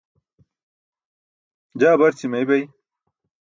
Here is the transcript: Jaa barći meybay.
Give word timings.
Jaa 1.79 1.95
barći 2.03 2.25
meybay. 2.33 2.63